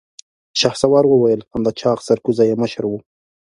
شهسوار 0.59 1.05
وويل: 1.07 1.41
همدا 1.53 1.71
چاغ 1.79 1.97
سرکوزی 2.07 2.45
يې 2.49 2.55
مشر 2.61 2.83
و. 2.87 2.91